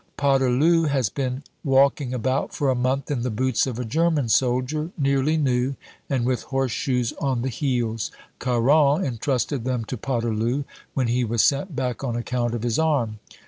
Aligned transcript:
Poterloo 0.17 0.85
has 0.89 1.09
been 1.09 1.43
walking 1.63 2.11
about 2.11 2.55
for 2.55 2.71
a 2.71 2.75
month 2.75 3.11
in 3.11 3.21
the 3.21 3.29
boots 3.29 3.67
of 3.67 3.77
a 3.77 3.85
German 3.85 4.29
soldier, 4.29 4.89
nearly 4.97 5.37
new, 5.37 5.75
and 6.09 6.25
with 6.25 6.41
horseshoes 6.41 7.13
on 7.21 7.43
the 7.43 7.49
heels. 7.49 8.09
Caron 8.39 9.05
entrusted 9.05 9.63
them 9.63 9.85
to 9.85 9.97
Poterloo 9.97 10.63
when 10.95 11.07
he 11.07 11.23
was 11.23 11.43
sent 11.43 11.75
back 11.75 12.03
on 12.03 12.15
account 12.15 12.55
of 12.55 12.63
his 12.63 12.79
arm. 12.79 13.19